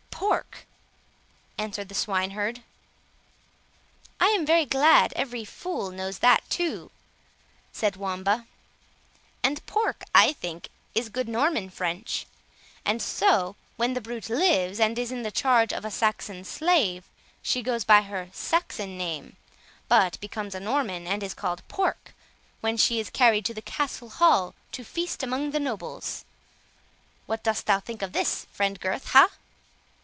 "Pork," 0.31 0.67
answered 1.57 1.89
the 1.89 1.95
swine 1.95 2.31
herd. 2.31 2.61
"I 4.19 4.27
am 4.27 4.45
very 4.45 4.65
glad 4.65 5.11
every 5.15 5.43
fool 5.43 5.89
knows 5.91 6.19
that 6.19 6.47
too," 6.49 6.91
said 7.73 7.95
Wamba, 7.97 8.45
"and 9.43 9.65
pork, 9.65 10.03
I 10.15 10.31
think, 10.33 10.69
is 10.95 11.09
good 11.09 11.27
Norman 11.27 11.69
French; 11.71 12.27
and 12.85 13.01
so 13.01 13.55
when 13.77 13.93
the 13.95 13.99
brute 14.01 14.29
lives, 14.29 14.79
and 14.79 14.97
is 14.99 15.11
in 15.11 15.23
the 15.23 15.31
charge 15.31 15.73
of 15.73 15.83
a 15.83 15.91
Saxon 15.91 16.43
slave, 16.45 17.03
she 17.41 17.61
goes 17.63 17.83
by 17.83 18.03
her 18.03 18.29
Saxon 18.31 18.97
name; 18.99 19.37
but 19.89 20.19
becomes 20.21 20.53
a 20.55 20.59
Norman, 20.61 21.07
and 21.07 21.23
is 21.23 21.33
called 21.33 21.67
pork, 21.67 22.13
when 22.61 22.77
she 22.77 22.99
is 22.99 23.09
carried 23.09 23.43
to 23.45 23.55
the 23.55 23.61
Castle 23.61 24.09
hall 24.09 24.53
to 24.71 24.83
feast 24.83 25.23
among 25.23 25.49
the 25.51 25.59
nobles; 25.59 26.23
what 27.25 27.43
dost 27.43 27.65
thou 27.65 27.79
think 27.79 28.01
of 28.03 28.13
this, 28.13 28.45
friend 28.53 28.79
Gurth, 28.79 29.07
ha?" 29.09 29.29